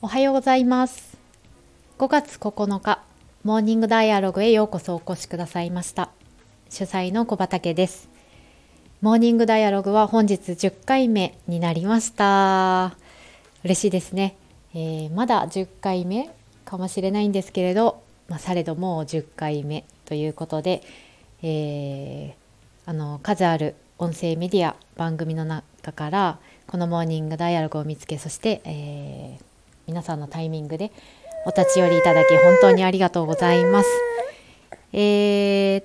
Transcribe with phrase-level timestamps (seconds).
[0.00, 1.18] おはようございます。
[1.98, 3.02] 5月9日
[3.42, 6.10] モーニングダイアログへようこそお越しくださいました。
[6.70, 8.08] 主催の小畑です。
[9.00, 12.96] モーニングダイアログは本日10回目になりました。
[13.64, 14.36] 嬉しいですね、
[14.72, 16.30] えー、まだ10回目
[16.64, 20.84] かもしれないんですけれど、まあ、されども10回目ということで、
[21.42, 26.38] えー、あの数ある音声メディア番組の中から
[26.68, 29.47] このモーニングダイアログを見つけそして、えー、
[29.88, 30.92] 皆さんのタイミングで
[31.46, 33.88] お立ち寄りいただき本当にありがとうございます。
[34.92, 35.82] えー、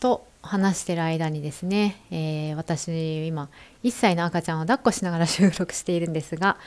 [0.00, 3.48] と話してる間にですね、えー、私今
[3.82, 6.58] 1歳の赤ちゃんを抱っこしながら収録しているんですが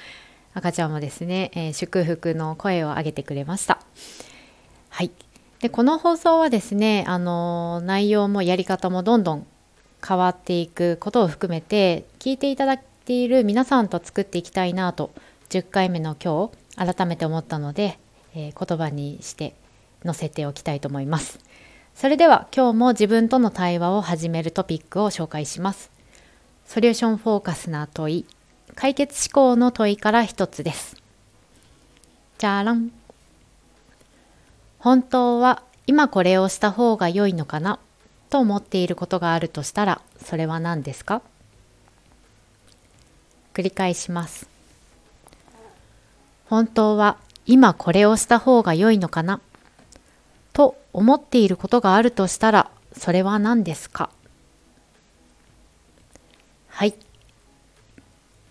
[0.53, 3.79] 赤ちゃんもですね、えー、祝福の声を上げてくれました。
[4.89, 5.11] はい。
[5.61, 9.47] でこの放送はですね、あの内容もやり方もどんどん
[10.05, 15.11] 変わっていくことを含めて聞いていただいている皆さんと作っていきたいなと
[15.49, 17.99] 10回目の今日改めて思ったので、
[18.35, 19.55] えー、言葉にして
[20.03, 21.39] 載せておきたいと思います。
[21.95, 25.89] それでは今日も自分との対話を始めるトピックを紹介します。
[26.65, 28.25] ソリューションフォーカスな問い、
[28.75, 30.95] 解決思考の問いから一つです。
[32.37, 32.91] じゃらん。
[34.77, 37.79] 本当は今これをした方が良いのかな
[38.29, 41.21] と思っていることがあるとしたらそれは何ですか？
[43.53, 44.56] 繰り返します。
[46.49, 49.41] 本当は今これをした方が良いのかな？
[50.53, 54.09] と思っていることがあるとしたらそれは何ですか？
[56.69, 56.93] はい。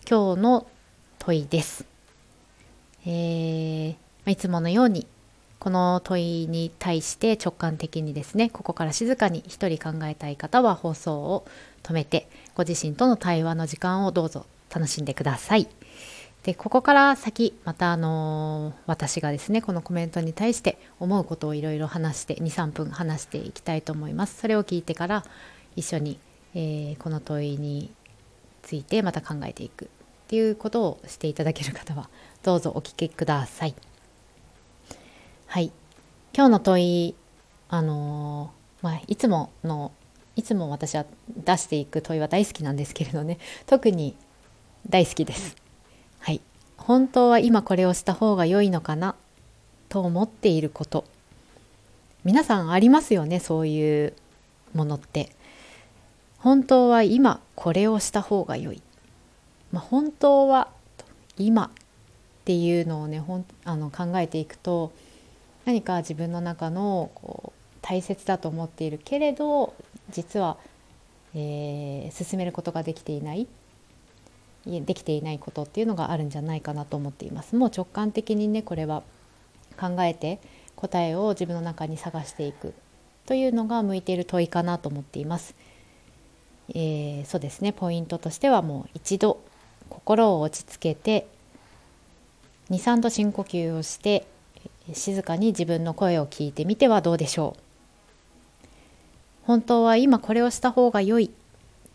[0.08, 0.66] 今日の
[1.19, 1.84] 問いです、
[3.05, 5.08] えー、いつものように
[5.58, 11.44] この問いに対して直感的にですねここから静かに一人考えたい方は放送を
[11.83, 15.66] 止めてご自身との対話の時間をどうぞ楽しんでください。
[16.47, 24.43] でここから先またあの私がですねこのコメントに対して思うことをいろいろ話して23分話していきたいと思います。
[24.43, 25.25] それを聞いてから
[25.75, 26.20] 一緒に、
[26.54, 27.91] えー、この問いに
[28.62, 29.88] ついてまた考えていくっ
[30.28, 32.09] ていうことをしていただける方は
[32.44, 33.75] どうぞお聞きください。
[35.49, 35.72] はい。
[36.32, 37.16] 今日の問い
[37.69, 39.91] あの、まあ、いつもの
[40.37, 41.06] いつも私は
[41.44, 43.38] 出していく問いは大好きなんですけれどね。
[43.66, 44.15] 特に
[44.88, 45.66] 大好きです。
[46.86, 49.16] 本当は今これをした方が良いのかな
[49.88, 51.04] と思っていること。
[52.22, 54.12] 皆さんありますよねそういう
[54.72, 55.30] ものって。
[56.38, 58.80] 本当は今これをした方が良い、
[59.72, 60.69] まあ、本当は
[61.36, 61.70] 今っ
[62.44, 64.92] ていうのをねほんあの考えていくと
[65.64, 69.75] 何か自分の中のこう大切だと思っているけれど
[70.10, 70.56] 実は、
[71.34, 73.48] えー、進めることができていない。
[74.66, 77.56] できていないことっていうのがあるんじゃないかなと思っています。
[77.56, 79.03] もう直感的にねこれは
[79.78, 80.41] 考えて
[80.75, 82.75] 答えを自分の中に探していく。
[83.26, 85.56] というのが向いている問いかなと思っています、
[86.71, 87.72] えー、そうですね。
[87.72, 89.41] ポイントとしてはもう一度
[89.91, 91.26] 心を落ち着けて
[92.71, 94.26] 23度深呼吸をして
[94.93, 97.60] 静かに自分の声を聞いてみてはどうでしょう。
[99.43, 101.31] 本当は今これをした方が良い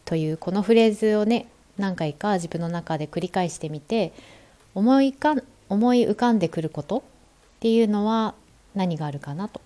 [0.06, 4.14] というこのフレーズをね何回か自分の中で繰り返してみて
[4.76, 5.36] 思いか
[5.70, 7.02] 思い浮かんでくることっ
[7.62, 8.36] ていうのは
[8.76, 9.62] 何があるかなと。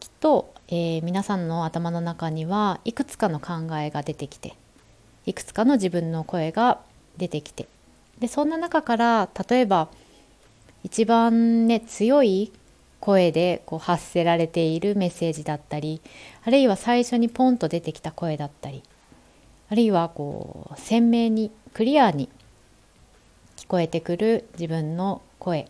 [0.00, 4.54] きっと、えー、皆さんの頭の中にはいくつかの考えが出てきて
[5.26, 6.80] いくつかの自分の声が
[7.18, 7.68] 出てきて
[8.18, 9.88] でそんな中から例えば
[10.82, 12.52] 一番ね強い
[13.00, 16.00] 声でこう発せられているメッセージだったり
[16.44, 18.82] あるいは最初にポンと出てきた声だったり
[19.70, 22.28] あるいはこう鮮明にクリアに
[23.56, 25.68] 聞こえてくる自分の声、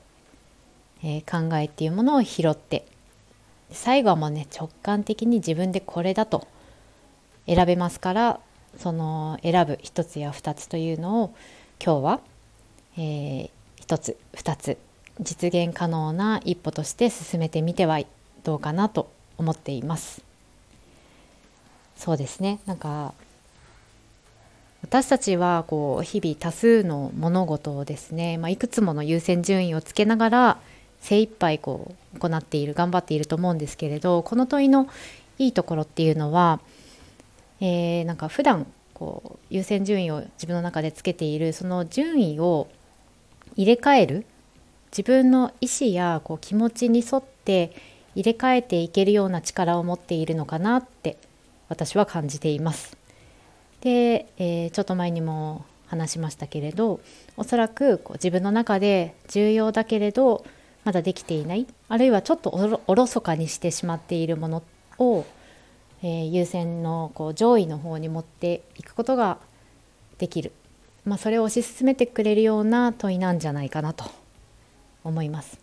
[1.04, 2.86] えー、考えっていうものを拾って
[3.70, 6.48] 最後はもうね直感的に自分でこれだと
[7.46, 8.40] 選べますから
[8.78, 11.34] その選ぶ一つや二つというのを
[11.84, 12.20] 今日は、
[12.96, 14.78] えー、一つ二つ
[15.20, 18.00] 実現可能な一歩として進めてみては
[18.44, 20.22] どうかなと思っています。
[21.96, 23.12] そうですねなんか
[24.82, 30.58] 私たちはこう日々多数の物事をですね、まあ、いくつもの優先順位をつけながら
[31.00, 34.88] 精一杯こう行っている頑張っていると思うんですけれどこの問いの
[35.38, 36.60] いいところっていうのは、
[37.60, 42.68] えー、なんか普段こう優先順位を自分の中でつけているその順位を
[43.56, 44.26] 入れ替える
[44.90, 47.72] 自分の意思やこう気持ちに沿って
[48.14, 51.16] 入れ替えていけるような力を持っているのかなって
[51.68, 52.99] 私は感じています。
[53.80, 57.00] で、えー、ちょっと前にも話しましたけれど
[57.36, 60.44] おそらくこう自分の中で重要だけれど
[60.84, 64.62] まだできていないあるいはちょっとおろそかにしてしまっているもの
[64.98, 65.24] を、
[66.02, 69.38] えー、優先のこう上位の方に持っていくことが
[70.18, 70.52] できる、
[71.04, 74.04] まあ、それを推し進めてくれるような問いなんじゃないかなと
[75.02, 75.58] 思います。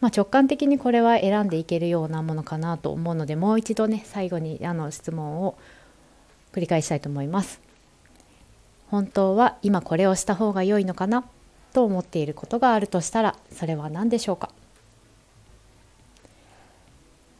[0.00, 5.56] まあ、直感的にこれは選んでいけるようなものかなと思うのでもう一度ね最後にあの質問を
[6.56, 7.60] 繰り返したいと思います。
[8.90, 11.24] 本当は今これをした方が良いのかな
[11.74, 14.50] と思っていることがあるとしたらそれは何でしょうか？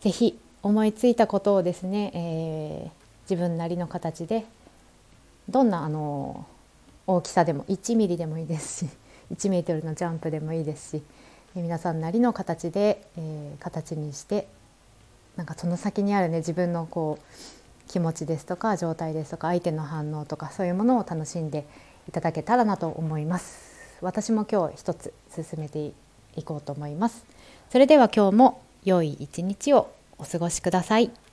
[0.02, 2.90] 是非思いついたことをですね、えー、
[3.22, 4.44] 自分なりの形で
[5.48, 6.44] どんなあの
[7.06, 8.90] 大きさでも1ミリでもいいですし
[9.32, 11.02] 1メートルのジャンプでもいいですし
[11.54, 14.46] 皆さんなりの形で、えー、形にして
[15.36, 21.66] なんかその先にあるね自分のこう気持ちですとか状態ですとか相手の反応とかそういうものを楽しんで
[22.08, 25.92] いただけたらなと思います私も今日一つ進めて
[26.36, 27.24] いこうと思います
[27.70, 31.25] それでは今日も良い一日をお過ごしください。